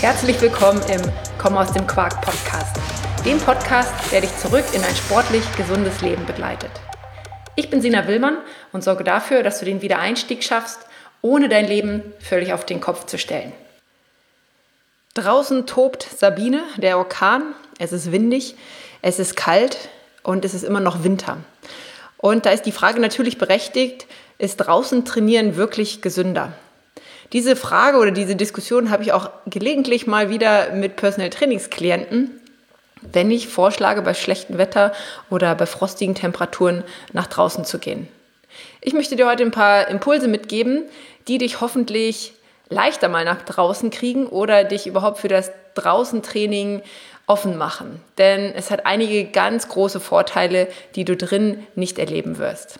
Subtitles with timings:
[0.00, 1.02] Herzlich willkommen im
[1.36, 2.76] Komm aus dem Quark Podcast,
[3.26, 6.70] dem Podcast, der dich zurück in ein sportlich gesundes Leben begleitet.
[7.56, 8.38] Ich bin Sina Willmann
[8.72, 10.78] und sorge dafür, dass du den Wiedereinstieg schaffst,
[11.20, 13.52] ohne dein Leben völlig auf den Kopf zu stellen.
[15.14, 17.54] Draußen tobt Sabine, der Orkan.
[17.78, 18.56] Es ist windig,
[19.02, 19.90] es ist kalt
[20.22, 21.38] und es ist immer noch Winter.
[22.16, 24.06] Und da ist die Frage natürlich berechtigt,
[24.38, 26.52] ist draußen trainieren wirklich gesünder?
[27.32, 32.30] Diese Frage oder diese Diskussion habe ich auch gelegentlich mal wieder mit Personal Trainingsklienten,
[33.00, 34.92] wenn ich vorschlage, bei schlechtem Wetter
[35.30, 38.08] oder bei frostigen Temperaturen nach draußen zu gehen.
[38.80, 40.84] Ich möchte dir heute ein paar Impulse mitgeben,
[41.28, 42.32] die dich hoffentlich
[42.68, 46.82] leichter mal nach draußen kriegen oder dich überhaupt für das Draußentraining
[47.26, 48.00] offen machen.
[48.18, 52.78] Denn es hat einige ganz große Vorteile, die du drin nicht erleben wirst.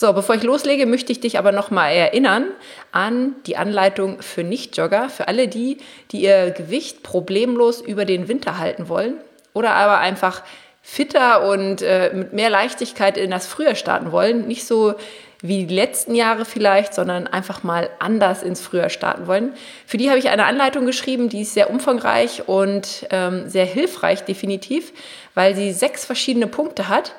[0.00, 2.46] So, bevor ich loslege, möchte ich dich aber nochmal erinnern
[2.90, 5.76] an die Anleitung für Nichtjogger, für alle die,
[6.10, 9.18] die ihr Gewicht problemlos über den Winter halten wollen
[9.52, 10.42] oder aber einfach
[10.80, 14.48] fitter und äh, mit mehr Leichtigkeit in das Frühjahr starten wollen.
[14.48, 14.94] Nicht so
[15.42, 19.52] wie die letzten Jahre vielleicht, sondern einfach mal anders ins Frühjahr starten wollen.
[19.84, 24.24] Für die habe ich eine Anleitung geschrieben, die ist sehr umfangreich und ähm, sehr hilfreich
[24.24, 24.94] definitiv,
[25.34, 27.12] weil sie sechs verschiedene Punkte hat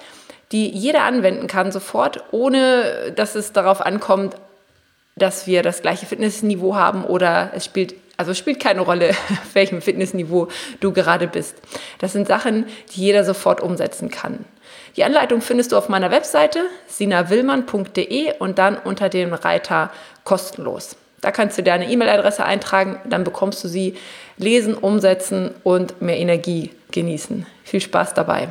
[0.51, 4.35] die jeder anwenden kann sofort, ohne dass es darauf ankommt,
[5.15, 9.81] dass wir das gleiche Fitnessniveau haben oder es spielt, also spielt keine Rolle, auf welchem
[9.81, 10.47] Fitnessniveau
[10.79, 11.55] du gerade bist.
[11.99, 14.45] Das sind Sachen, die jeder sofort umsetzen kann.
[14.97, 19.89] Die Anleitung findest du auf meiner Webseite sinawillmann.de und dann unter dem Reiter
[20.23, 20.97] kostenlos.
[21.21, 23.95] Da kannst du deine E-Mail-Adresse eintragen, dann bekommst du sie
[24.37, 27.45] lesen, umsetzen und mehr Energie genießen.
[27.63, 28.49] Viel Spaß dabei.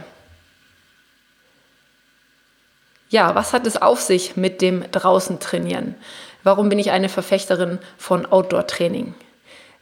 [3.11, 5.97] Ja, was hat es auf sich mit dem draußen trainieren?
[6.45, 9.15] Warum bin ich eine Verfechterin von Outdoor-Training?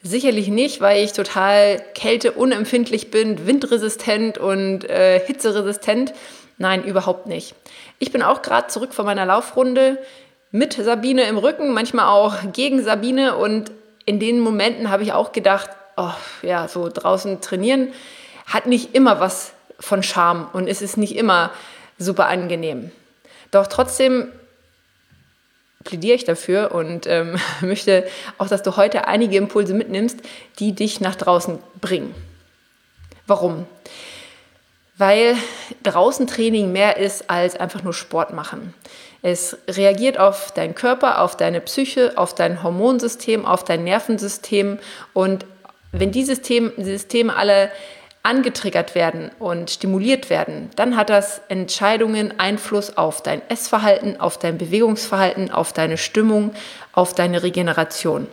[0.02, 6.14] Sicherlich nicht, weil ich total kälteunempfindlich bin, windresistent und äh, hitzeresistent.
[6.56, 7.54] Nein, überhaupt nicht.
[7.98, 9.98] Ich bin auch gerade zurück von meiner Laufrunde
[10.50, 13.36] mit Sabine im Rücken, manchmal auch gegen Sabine.
[13.36, 13.70] Und
[14.06, 17.92] in den Momenten habe ich auch gedacht, oh, ja, so draußen trainieren
[18.46, 21.50] hat nicht immer was von Charme und es ist nicht immer
[21.98, 22.90] super angenehm.
[23.50, 24.28] Doch trotzdem
[25.84, 30.18] plädiere ich dafür und ähm, möchte auch, dass du heute einige Impulse mitnimmst,
[30.58, 32.14] die dich nach draußen bringen.
[33.26, 33.66] Warum?
[34.96, 35.36] Weil
[35.82, 38.74] draußen Training mehr ist als einfach nur Sport machen.
[39.22, 44.78] Es reagiert auf deinen Körper, auf deine Psyche, auf dein Hormonsystem, auf dein Nervensystem
[45.12, 45.44] und
[45.92, 47.70] wenn die Systeme, Systeme alle
[48.28, 54.58] angetriggert werden und stimuliert werden, dann hat das Entscheidungen Einfluss auf dein Essverhalten, auf dein
[54.58, 56.52] Bewegungsverhalten, auf deine Stimmung,
[56.92, 58.26] auf deine Regeneration.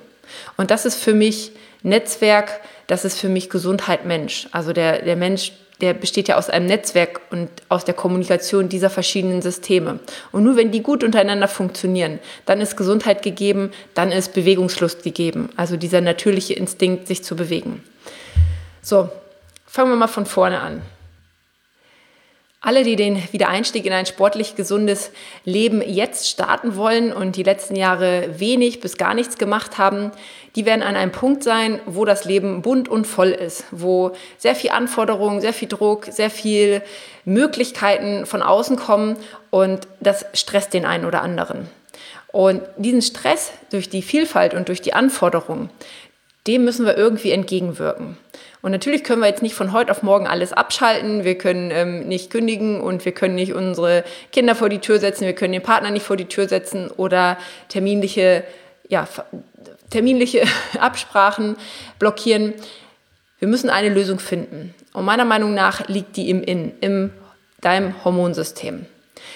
[0.57, 4.49] Und das ist für mich Netzwerk, das ist für mich Gesundheit Mensch.
[4.51, 8.89] Also der, der Mensch, der besteht ja aus einem Netzwerk und aus der Kommunikation dieser
[8.89, 9.99] verschiedenen Systeme.
[10.33, 15.49] Und nur wenn die gut untereinander funktionieren, dann ist Gesundheit gegeben, dann ist Bewegungslust gegeben.
[15.55, 17.81] Also dieser natürliche Instinkt, sich zu bewegen.
[18.81, 19.09] So,
[19.75, 20.81] Fangen wir mal von vorne an.
[22.61, 25.11] Alle, die den Wiedereinstieg in ein sportlich gesundes
[25.43, 30.11] Leben jetzt starten wollen und die letzten Jahre wenig bis gar nichts gemacht haben,
[30.55, 34.55] die werden an einem Punkt sein, wo das Leben bunt und voll ist, wo sehr
[34.55, 36.81] viel Anforderungen, sehr viel Druck, sehr viel
[37.25, 39.17] Möglichkeiten von außen kommen
[39.49, 41.67] und das stresst den einen oder anderen.
[42.27, 45.69] Und diesen Stress durch die Vielfalt und durch die Anforderungen,
[46.47, 48.17] dem müssen wir irgendwie entgegenwirken.
[48.65, 51.23] Und natürlich können wir jetzt nicht von heute auf morgen alles abschalten.
[51.23, 55.27] Wir können ähm, nicht kündigen und wir können nicht unsere Kinder vor die Tür setzen.
[55.27, 57.37] Wir können den Partner nicht vor die Tür setzen oder
[57.69, 58.43] terminliche,
[58.89, 59.07] ja,
[59.91, 60.45] terminliche
[60.79, 61.57] Absprachen
[61.99, 62.55] blockieren.
[63.37, 64.73] Wir müssen eine Lösung finden.
[64.93, 67.11] Und meiner Meinung nach liegt die im In, im
[67.61, 68.87] deinem Hormonsystem.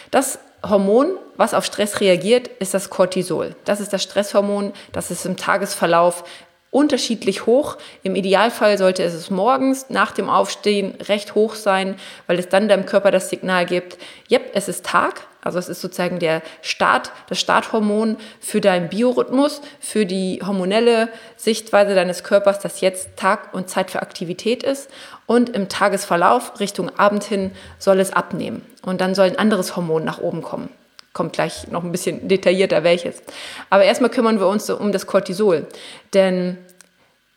[0.10, 3.56] Das Hormon, was auf Stress reagiert, ist das Cortisol.
[3.64, 6.24] Das ist das Stresshormon, das ist im Tagesverlauf
[6.72, 7.78] unterschiedlich hoch.
[8.04, 11.96] Im Idealfall sollte es morgens nach dem Aufstehen recht hoch sein,
[12.28, 13.98] weil es dann deinem Körper das Signal gibt,
[14.30, 15.22] yep, es ist Tag.
[15.42, 21.08] Also es ist sozusagen der Start, das Starthormon für deinen Biorhythmus, für die hormonelle
[21.38, 24.90] Sichtweise deines Körpers, dass jetzt Tag und Zeit für Aktivität ist.
[25.28, 28.66] Und im Tagesverlauf Richtung Abend hin soll es abnehmen.
[28.82, 30.70] Und dann soll ein anderes Hormon nach oben kommen
[31.14, 33.22] kommt gleich noch ein bisschen detaillierter welches.
[33.70, 35.68] Aber erstmal kümmern wir uns um das Cortisol.
[36.14, 36.58] Denn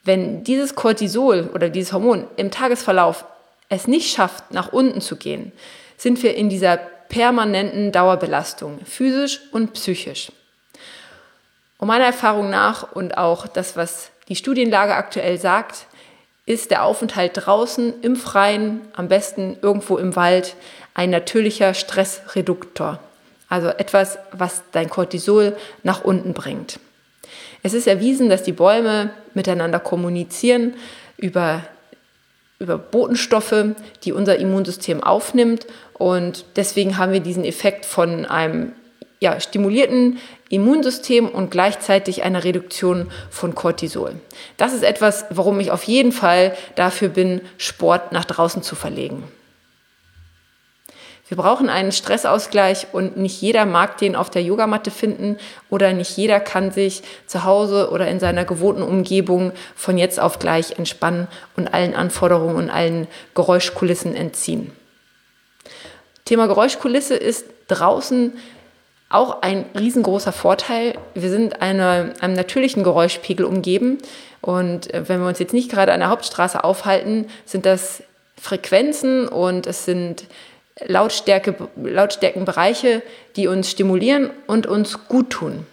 [0.04, 3.24] wenn dieses Cortisol oder dieses Hormon im Tagesverlauf
[3.68, 5.52] es nicht schafft, nach unten zu gehen,
[5.96, 6.78] sind wir in dieser
[7.08, 10.32] permanenten Dauerbelastung, physisch und psychisch.
[11.78, 15.86] Und meiner Erfahrung nach und auch das, was die Studienlage aktuell sagt,
[16.46, 20.56] ist der Aufenthalt draußen im Freien, am besten irgendwo im Wald,
[20.94, 22.98] ein natürlicher Stressreduktor.
[23.48, 26.80] Also etwas, was dein Cortisol nach unten bringt.
[27.62, 30.74] Es ist erwiesen, dass die Bäume miteinander kommunizieren
[31.16, 31.62] über,
[32.58, 33.66] über Botenstoffe,
[34.04, 35.66] die unser Immunsystem aufnimmt.
[35.94, 38.72] Und deswegen haben wir diesen Effekt von einem
[39.20, 40.18] ja, stimulierten
[40.48, 44.16] Immunsystem und gleichzeitig einer Reduktion von Cortisol.
[44.56, 49.22] Das ist etwas, warum ich auf jeden Fall dafür bin, Sport nach draußen zu verlegen.
[51.32, 55.38] Wir brauchen einen Stressausgleich und nicht jeder mag den auf der Yogamatte finden
[55.70, 60.38] oder nicht jeder kann sich zu Hause oder in seiner gewohnten Umgebung von jetzt auf
[60.38, 64.72] gleich entspannen und allen Anforderungen und allen Geräuschkulissen entziehen.
[66.26, 68.34] Thema Geräuschkulisse ist draußen
[69.08, 70.98] auch ein riesengroßer Vorteil.
[71.14, 73.96] Wir sind eine, einem natürlichen Geräuschpegel umgeben
[74.42, 78.02] und äh, wenn wir uns jetzt nicht gerade an der Hauptstraße aufhalten, sind das
[78.38, 80.24] Frequenzen und es sind
[80.80, 83.02] Lautstärke, Lautstärkenbereiche,
[83.36, 85.66] die uns stimulieren und uns gut tun.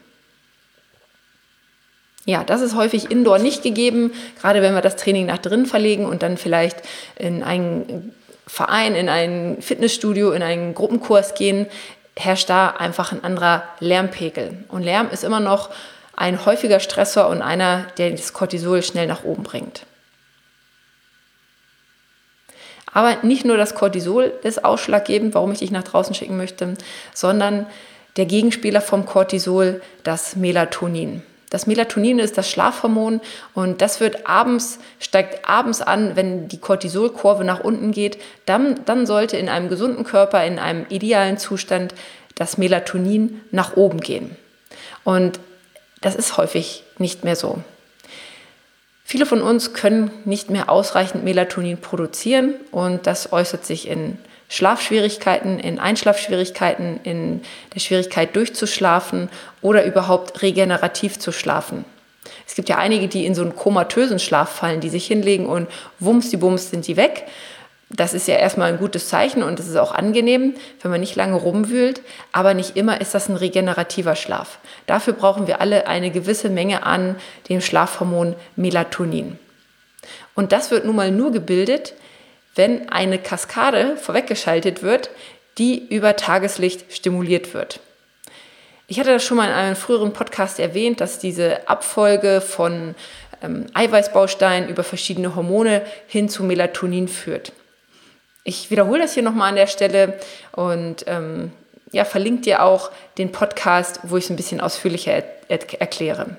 [2.25, 6.05] Ja, das ist häufig indoor nicht gegeben, gerade wenn wir das Training nach drin verlegen
[6.05, 6.77] und dann vielleicht
[7.17, 8.13] in einen
[8.45, 11.65] Verein, in ein Fitnessstudio, in einen Gruppenkurs gehen,
[12.15, 14.63] herrscht da einfach ein anderer Lärmpegel.
[14.67, 15.69] Und Lärm ist immer noch
[16.15, 19.85] ein häufiger Stressor und einer, der das Cortisol schnell nach oben bringt.
[22.91, 26.75] Aber nicht nur das Cortisol ist ausschlaggebend, warum ich dich nach draußen schicken möchte,
[27.13, 27.67] sondern
[28.17, 31.21] der Gegenspieler vom Cortisol, das Melatonin.
[31.49, 33.21] Das Melatonin ist das Schlafhormon
[33.55, 38.19] und das wird abends, steigt abends an, wenn die Cortisolkurve nach unten geht.
[38.45, 41.95] Dann, dann sollte in einem gesunden Körper, in einem idealen Zustand
[42.35, 44.35] das Melatonin nach oben gehen.
[45.03, 45.39] Und
[46.01, 47.63] das ist häufig nicht mehr so.
[49.11, 54.19] Viele von uns können nicht mehr ausreichend Melatonin produzieren und das äußert sich in
[54.49, 57.41] Schlafschwierigkeiten, in Einschlafschwierigkeiten, in
[57.73, 59.29] der Schwierigkeit durchzuschlafen
[59.63, 61.85] oder überhaupt regenerativ zu schlafen.
[62.45, 65.67] Es gibt ja einige, die in so einen komatösen Schlaf fallen, die sich hinlegen und
[65.97, 67.25] wumms die Bums sind die weg.
[67.91, 71.15] Das ist ja erstmal ein gutes Zeichen und es ist auch angenehm, wenn man nicht
[71.15, 72.01] lange rumwühlt,
[72.31, 74.59] aber nicht immer ist das ein regenerativer Schlaf.
[74.85, 77.15] Dafür brauchen wir alle eine gewisse Menge an
[77.49, 79.39] dem Schlafhormon Melatonin.
[80.35, 81.93] Und das wird nun mal nur gebildet,
[82.55, 85.09] wenn eine Kaskade vorweggeschaltet wird,
[85.57, 87.79] die über Tageslicht stimuliert wird.
[88.87, 92.95] Ich hatte das schon mal in einem früheren Podcast erwähnt, dass diese Abfolge von
[93.43, 97.51] ähm, Eiweißbausteinen über verschiedene Hormone hin zu Melatonin führt.
[98.43, 100.19] Ich wiederhole das hier nochmal an der Stelle
[100.53, 101.51] und ähm,
[101.91, 106.37] ja, verlinke dir auch den Podcast, wo ich es ein bisschen ausführlicher er er erkläre.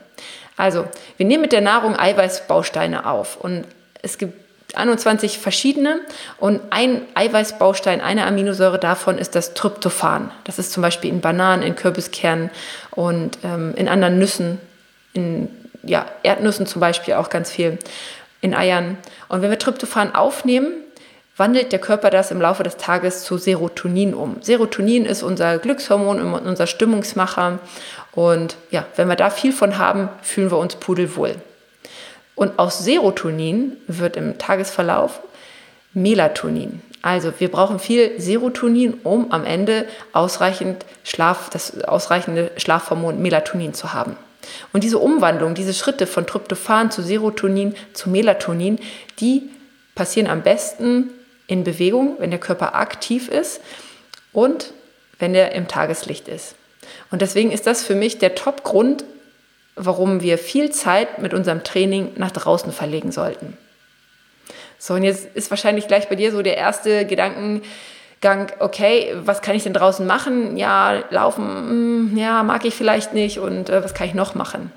[0.56, 0.87] Also,
[1.17, 3.64] wir nehmen mit der Nahrung Eiweißbausteine auf und
[4.02, 4.35] es gibt
[4.76, 6.00] 21 verschiedene
[6.38, 10.31] und ein Eiweißbaustein, eine Aminosäure davon ist das Tryptophan.
[10.44, 12.50] Das ist zum Beispiel in Bananen, in Kürbiskernen
[12.93, 14.61] und ähm, in anderen Nüssen,
[15.12, 15.49] in
[15.82, 17.79] ja, Erdnüssen zum Beispiel auch ganz viel,
[18.41, 18.96] in Eiern.
[19.29, 20.73] Und wenn wir Tryptophan aufnehmen,
[21.41, 24.37] wandelt der Körper das im Laufe des Tages zu Serotonin um.
[24.43, 27.59] Serotonin ist unser Glückshormon, unser Stimmungsmacher.
[28.13, 31.35] Und ja, wenn wir da viel von haben, fühlen wir uns pudelwohl.
[32.35, 35.20] Und aus Serotonin wird im Tagesverlauf
[35.94, 36.82] Melatonin.
[37.01, 43.94] Also wir brauchen viel Serotonin, um am Ende ausreichend Schlaf, das ausreichende Schlafhormon Melatonin zu
[43.94, 44.17] haben.
[44.75, 48.79] Und diese Umwandlung, diese Schritte von Tryptophan zu Serotonin zu Melatonin,
[49.20, 49.49] die
[49.94, 51.11] passieren am besten
[51.51, 53.61] in Bewegung, wenn der Körper aktiv ist
[54.33, 54.73] und
[55.19, 56.55] wenn er im Tageslicht ist.
[57.11, 59.05] Und deswegen ist das für mich der Top-Grund,
[59.75, 63.59] warum wir viel Zeit mit unserem Training nach draußen verlegen sollten.
[64.79, 69.57] So, und jetzt ist wahrscheinlich gleich bei dir so der erste Gedankengang, okay, was kann
[69.57, 70.57] ich denn draußen machen?
[70.57, 74.71] Ja, laufen, hm, ja, mag ich vielleicht nicht und äh, was kann ich noch machen?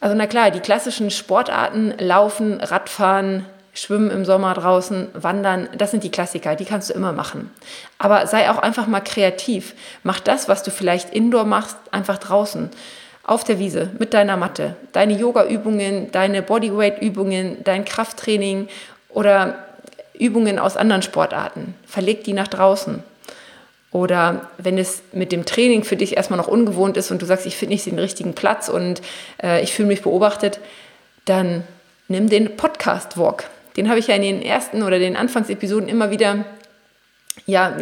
[0.00, 6.04] Also na klar, die klassischen Sportarten, Laufen, Radfahren, Schwimmen im Sommer draußen, Wandern, das sind
[6.04, 7.50] die Klassiker, die kannst du immer machen.
[7.98, 9.74] Aber sei auch einfach mal kreativ.
[10.04, 12.70] Mach das, was du vielleicht indoor machst, einfach draußen
[13.24, 18.68] auf der Wiese mit deiner Matte, deine Yoga-Übungen, deine Bodyweight-Übungen, dein Krafttraining
[19.08, 19.56] oder
[20.12, 21.74] Übungen aus anderen Sportarten.
[21.86, 23.02] Verleg die nach draußen.
[23.90, 27.46] Oder wenn es mit dem Training für dich erstmal noch ungewohnt ist und du sagst,
[27.46, 29.00] ich finde nicht den richtigen Platz und
[29.42, 30.60] äh, ich fühle mich beobachtet,
[31.24, 31.64] dann
[32.08, 33.44] nimm den Podcast-Walk.
[33.76, 36.44] Den habe ich ja in den ersten oder den Anfangsepisoden immer wieder
[37.46, 37.76] ja,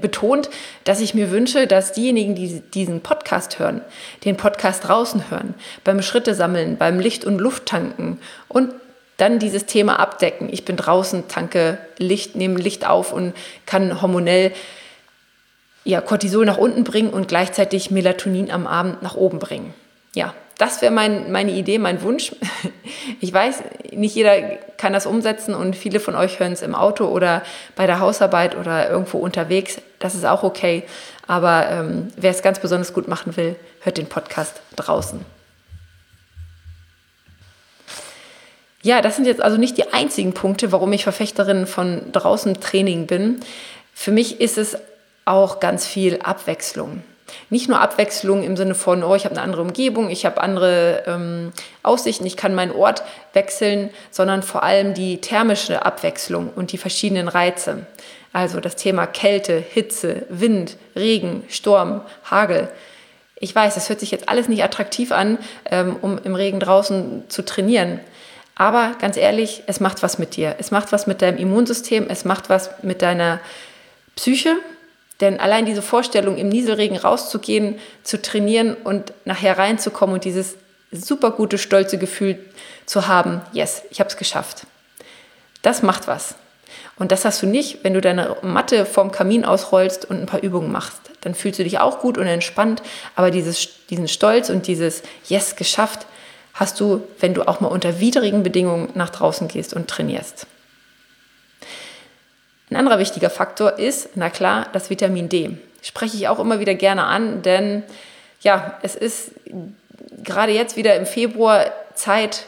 [0.00, 0.50] betont,
[0.84, 3.80] dass ich mir wünsche, dass diejenigen, die diesen Podcast hören,
[4.24, 8.72] den Podcast draußen hören, beim Schritte sammeln, beim Licht- und Lufttanken und
[9.16, 10.48] dann dieses Thema abdecken.
[10.52, 13.34] Ich bin draußen, tanke Licht, nehme Licht auf und
[13.66, 14.52] kann hormonell
[15.84, 19.74] ja, Cortisol nach unten bringen und gleichzeitig Melatonin am Abend nach oben bringen.
[20.14, 22.32] Ja, das wäre mein, meine Idee, mein Wunsch.
[23.20, 23.62] Ich weiß,
[23.92, 24.40] nicht jeder
[24.76, 27.42] kann das umsetzen und viele von euch hören es im Auto oder
[27.74, 29.80] bei der Hausarbeit oder irgendwo unterwegs.
[29.98, 30.84] Das ist auch okay.
[31.26, 35.24] Aber ähm, wer es ganz besonders gut machen will, hört den Podcast draußen.
[38.82, 43.06] Ja, das sind jetzt also nicht die einzigen Punkte, warum ich Verfechterin von draußen Training
[43.06, 43.40] bin.
[43.94, 44.76] Für mich ist es
[45.24, 47.02] auch ganz viel Abwechslung.
[47.50, 51.04] Nicht nur Abwechslung im Sinne von, oh, ich habe eine andere Umgebung, ich habe andere
[51.06, 56.78] ähm, Aussichten, ich kann meinen Ort wechseln, sondern vor allem die thermische Abwechslung und die
[56.78, 57.86] verschiedenen Reize.
[58.32, 62.68] Also das Thema Kälte, Hitze, Wind, Regen, Sturm, Hagel.
[63.40, 65.38] Ich weiß, das hört sich jetzt alles nicht attraktiv an,
[65.70, 68.00] ähm, um im Regen draußen zu trainieren.
[68.54, 70.56] Aber ganz ehrlich, es macht was mit dir.
[70.58, 73.40] Es macht was mit deinem Immunsystem, es macht was mit deiner
[74.16, 74.56] Psyche
[75.20, 80.56] denn allein diese Vorstellung, im Nieselregen rauszugehen, zu trainieren und nachher reinzukommen und dieses
[80.92, 82.38] super gute, stolze Gefühl
[82.86, 84.66] zu haben, yes, ich habe es geschafft.
[85.62, 86.36] Das macht was.
[86.96, 90.42] Und das hast du nicht, wenn du deine Matte vorm Kamin ausrollst und ein paar
[90.42, 91.00] Übungen machst.
[91.20, 92.82] Dann fühlst du dich auch gut und entspannt,
[93.16, 96.06] aber dieses, diesen Stolz und dieses Yes, geschafft,
[96.54, 100.46] hast du, wenn du auch mal unter widrigen Bedingungen nach draußen gehst und trainierst.
[102.70, 105.56] Ein anderer wichtiger Faktor ist, na klar, das Vitamin D.
[105.82, 107.82] Spreche ich auch immer wieder gerne an, denn
[108.40, 109.32] ja, es ist
[110.22, 112.44] gerade jetzt wieder im Februar Zeit,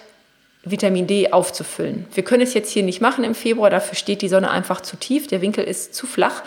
[0.63, 2.07] Vitamin D aufzufüllen.
[2.13, 4.97] Wir können es jetzt hier nicht machen im Februar, dafür steht die Sonne einfach zu
[4.97, 6.43] tief, der Winkel ist zu flach.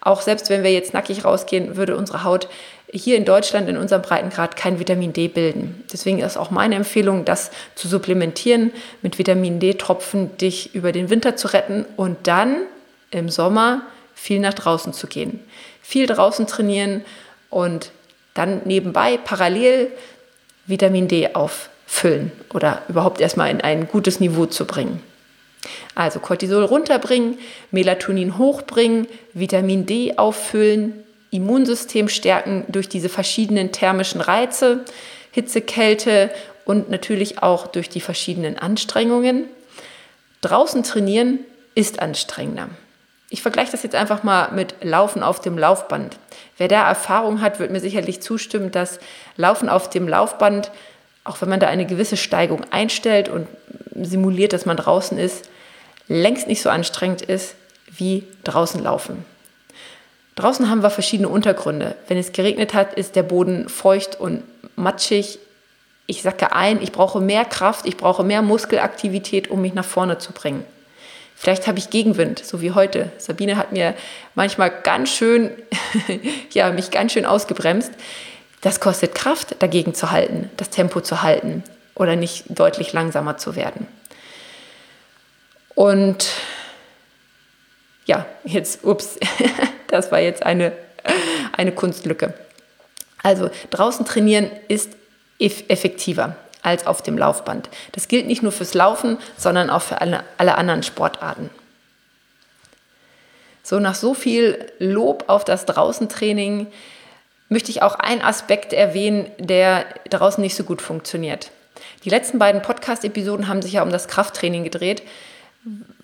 [0.00, 2.48] Auch selbst wenn wir jetzt nackig rausgehen, würde unsere Haut
[2.90, 5.84] hier in Deutschland in unserem Breitengrad kein Vitamin D bilden.
[5.92, 8.72] Deswegen ist auch meine Empfehlung, das zu supplementieren,
[9.02, 12.58] mit Vitamin D-Tropfen dich über den Winter zu retten und dann
[13.10, 13.82] im Sommer
[14.14, 15.40] viel nach draußen zu gehen.
[15.82, 17.04] Viel draußen trainieren
[17.50, 17.90] und
[18.34, 19.90] dann nebenbei parallel
[20.66, 25.02] Vitamin D auffüllen oder überhaupt erstmal in ein gutes Niveau zu bringen.
[25.94, 27.38] Also Cortisol runterbringen,
[27.70, 34.84] Melatonin hochbringen, Vitamin D auffüllen, Immunsystem stärken durch diese verschiedenen thermischen Reize,
[35.32, 36.30] Hitze, Kälte
[36.64, 39.44] und natürlich auch durch die verschiedenen Anstrengungen.
[40.40, 41.40] Draußen trainieren
[41.74, 42.68] ist anstrengender.
[43.30, 46.16] Ich vergleiche das jetzt einfach mal mit Laufen auf dem Laufband.
[46.56, 49.00] Wer da Erfahrung hat, wird mir sicherlich zustimmen, dass
[49.36, 50.70] Laufen auf dem Laufband,
[51.24, 53.46] auch wenn man da eine gewisse Steigung einstellt und
[53.94, 55.50] simuliert, dass man draußen ist,
[56.06, 57.54] längst nicht so anstrengend ist
[57.86, 59.24] wie draußen laufen.
[60.36, 61.96] Draußen haben wir verschiedene Untergründe.
[62.06, 64.42] Wenn es geregnet hat, ist der Boden feucht und
[64.76, 65.38] matschig.
[66.06, 70.18] Ich sacke ein, ich brauche mehr Kraft, ich brauche mehr Muskelaktivität, um mich nach vorne
[70.18, 70.64] zu bringen.
[71.40, 73.12] Vielleicht habe ich Gegenwind, so wie heute.
[73.18, 73.94] Sabine hat mir
[74.34, 75.52] manchmal ganz schön,
[76.50, 77.92] ja, mich ganz schön ausgebremst.
[78.60, 81.62] Das kostet Kraft, dagegen zu halten, das Tempo zu halten
[81.94, 83.86] oder nicht deutlich langsamer zu werden.
[85.76, 86.28] Und
[88.04, 89.16] ja, jetzt, ups,
[89.86, 90.72] das war jetzt eine,
[91.52, 92.34] eine Kunstlücke.
[93.22, 94.90] Also draußen trainieren ist
[95.38, 97.68] effektiver als auf dem Laufband.
[97.92, 101.50] Das gilt nicht nur fürs Laufen, sondern auch für alle, alle anderen Sportarten.
[103.62, 106.68] So, nach so viel Lob auf das Draußentraining
[107.48, 111.50] möchte ich auch einen Aspekt erwähnen, der draußen nicht so gut funktioniert.
[112.04, 115.02] Die letzten beiden Podcast-Episoden haben sich ja um das Krafttraining gedreht.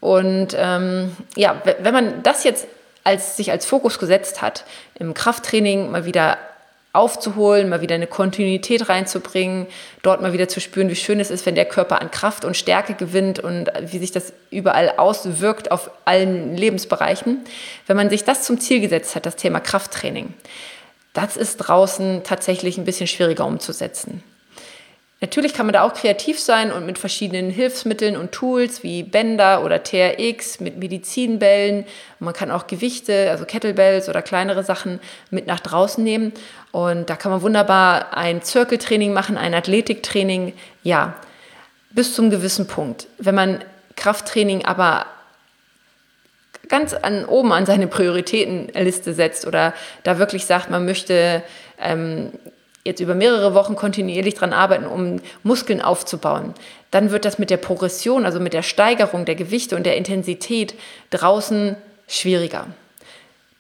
[0.01, 2.67] Und ähm, ja, wenn man das jetzt
[3.03, 4.65] als, sich als Fokus gesetzt hat,
[4.99, 6.39] im Krafttraining mal wieder
[6.95, 9.67] aufzuholen, mal wieder eine Kontinuität reinzubringen,
[10.03, 12.57] dort mal wieder zu spüren, wie schön es ist, wenn der Körper an Kraft und
[12.57, 17.45] Stärke gewinnt und wie sich das überall auswirkt auf allen Lebensbereichen.
[17.87, 20.33] Wenn man sich das zum Ziel gesetzt hat, das Thema Krafttraining,
[21.13, 24.23] das ist draußen tatsächlich ein bisschen schwieriger umzusetzen.
[25.25, 29.64] Natürlich kann man da auch kreativ sein und mit verschiedenen Hilfsmitteln und Tools wie Bänder
[29.64, 31.87] oder TRX, mit Medizinbällen.
[32.19, 35.00] Man kann auch Gewichte, also Kettlebells oder kleinere Sachen
[35.31, 36.35] mit nach draußen nehmen.
[36.73, 40.52] Und da kann man wunderbar ein Zirkeltraining machen, ein Athletiktraining.
[40.83, 41.14] Ja,
[41.88, 43.07] bis zum gewissen Punkt.
[43.16, 43.64] Wenn man
[43.97, 45.07] Krafttraining aber
[46.69, 51.43] ganz an, oben an seine Prioritätenliste setzt oder da wirklich sagt, man möchte
[51.81, 52.31] ähm,
[52.85, 56.55] jetzt über mehrere Wochen kontinuierlich daran arbeiten, um Muskeln aufzubauen,
[56.91, 60.75] dann wird das mit der Progression, also mit der Steigerung der Gewichte und der Intensität
[61.11, 61.76] draußen
[62.07, 62.67] schwieriger.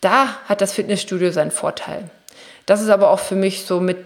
[0.00, 2.10] da hat das Fitnessstudio seinen Vorteil.
[2.66, 3.96] Das ist aber auch für mich so mit,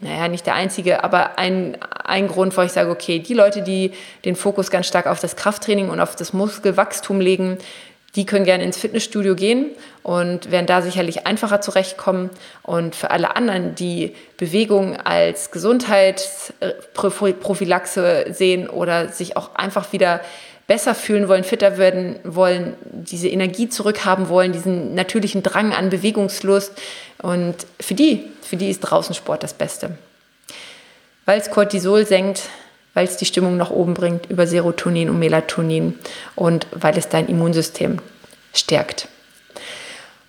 [0.00, 3.92] naja, nicht der einzige, aber ein, ein Grund, wo ich sage, okay, die Leute, die
[4.24, 7.58] den Fokus ganz stark auf das Krafttraining und auf das Muskelwachstum legen,
[8.16, 9.70] die können gerne ins Fitnessstudio gehen
[10.02, 12.30] und werden da sicherlich einfacher zurechtkommen.
[12.62, 20.22] Und für alle anderen, die Bewegung als Gesundheitsprophylaxe sehen oder sich auch einfach wieder
[20.66, 26.72] besser fühlen wollen, fitter werden wollen, diese Energie zurückhaben wollen, diesen natürlichen Drang an Bewegungslust.
[27.20, 29.90] Und für die, für die ist draußen Sport das Beste.
[31.26, 32.44] Weil es Cortisol senkt,
[32.96, 35.98] weil es die Stimmung nach oben bringt über Serotonin und Melatonin
[36.34, 37.98] und weil es dein Immunsystem
[38.54, 39.08] stärkt.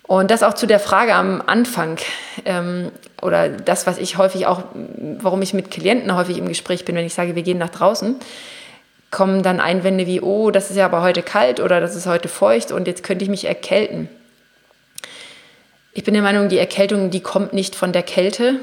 [0.02, 1.96] Und das auch zu der Frage am Anfang
[2.44, 4.64] ähm, oder das, was ich häufig auch,
[5.18, 8.16] warum ich mit Klienten häufig im Gespräch bin, wenn ich sage, wir gehen nach draußen,
[9.10, 12.28] kommen dann Einwände wie, oh, das ist ja aber heute kalt oder das ist heute
[12.28, 14.10] feucht und jetzt könnte ich mich erkälten.
[15.94, 18.56] Ich bin der Meinung, die Erkältung, die kommt nicht von der Kälte.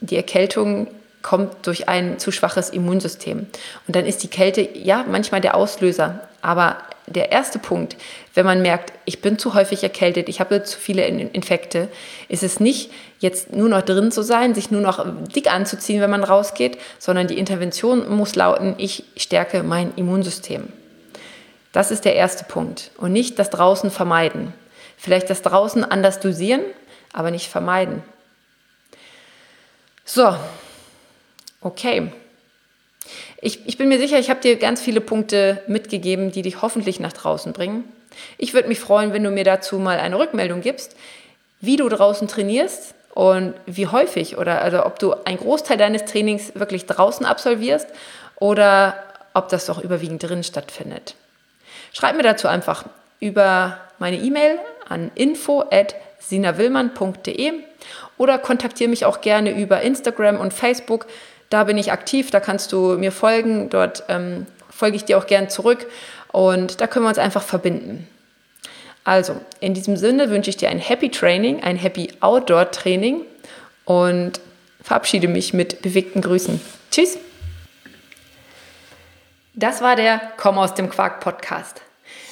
[0.00, 0.88] Die Erkältung
[1.22, 3.46] kommt durch ein zu schwaches Immunsystem.
[3.86, 6.28] Und dann ist die Kälte ja manchmal der Auslöser.
[6.42, 7.96] Aber der erste Punkt,
[8.34, 11.88] wenn man merkt, ich bin zu häufig erkältet, ich habe zu viele Infekte,
[12.28, 16.10] ist es nicht jetzt nur noch drin zu sein, sich nur noch dick anzuziehen, wenn
[16.10, 20.68] man rausgeht, sondern die Intervention muss lauten, ich stärke mein Immunsystem.
[21.72, 22.90] Das ist der erste Punkt.
[22.98, 24.52] Und nicht das draußen vermeiden.
[24.96, 26.62] Vielleicht das draußen anders dosieren,
[27.12, 28.02] aber nicht vermeiden.
[30.04, 30.34] So,
[31.62, 32.10] okay.
[33.40, 37.00] Ich, ich bin mir sicher, ich habe dir ganz viele Punkte mitgegeben, die dich hoffentlich
[37.00, 37.84] nach draußen bringen.
[38.38, 40.96] Ich würde mich freuen, wenn du mir dazu mal eine Rückmeldung gibst,
[41.60, 46.52] wie du draußen trainierst und wie häufig oder also ob du einen Großteil deines Trainings
[46.54, 47.88] wirklich draußen absolvierst
[48.36, 48.94] oder
[49.34, 51.16] ob das doch überwiegend drin stattfindet.
[51.92, 52.84] Schreib mir dazu einfach
[53.20, 57.52] über meine E-Mail an info@sinawillmann.de
[58.18, 61.06] oder kontaktiere mich auch gerne über Instagram und Facebook.
[61.52, 65.26] Da bin ich aktiv, da kannst du mir folgen, dort ähm, folge ich dir auch
[65.26, 65.86] gern zurück
[66.28, 68.08] und da können wir uns einfach verbinden.
[69.04, 73.26] Also, in diesem Sinne wünsche ich dir ein Happy Training, ein Happy Outdoor Training
[73.84, 74.40] und
[74.82, 76.58] verabschiede mich mit bewegten Grüßen.
[76.90, 77.18] Tschüss!
[79.52, 81.82] Das war der Komm aus dem Quark Podcast.